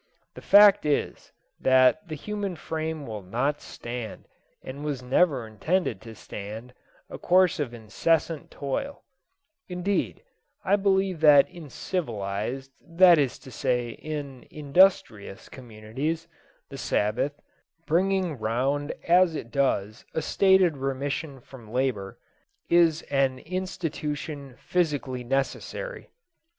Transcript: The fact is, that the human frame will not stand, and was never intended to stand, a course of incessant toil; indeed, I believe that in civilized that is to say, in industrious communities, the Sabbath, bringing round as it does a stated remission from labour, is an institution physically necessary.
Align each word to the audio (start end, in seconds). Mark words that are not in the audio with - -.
The 0.33 0.41
fact 0.41 0.83
is, 0.83 1.31
that 1.59 2.07
the 2.07 2.15
human 2.15 2.55
frame 2.55 3.05
will 3.05 3.21
not 3.21 3.61
stand, 3.61 4.27
and 4.63 4.83
was 4.83 5.03
never 5.03 5.45
intended 5.45 6.01
to 6.01 6.15
stand, 6.15 6.73
a 7.07 7.19
course 7.19 7.59
of 7.59 7.71
incessant 7.71 8.49
toil; 8.49 9.03
indeed, 9.67 10.23
I 10.65 10.75
believe 10.75 11.19
that 11.19 11.47
in 11.47 11.69
civilized 11.69 12.71
that 12.81 13.19
is 13.19 13.37
to 13.45 13.51
say, 13.51 13.89
in 13.91 14.47
industrious 14.49 15.47
communities, 15.49 16.27
the 16.69 16.79
Sabbath, 16.79 17.39
bringing 17.85 18.39
round 18.39 18.95
as 19.07 19.35
it 19.35 19.51
does 19.51 20.03
a 20.15 20.21
stated 20.23 20.77
remission 20.77 21.39
from 21.41 21.71
labour, 21.71 22.17
is 22.71 23.03
an 23.11 23.37
institution 23.37 24.55
physically 24.57 25.23
necessary. 25.23 26.09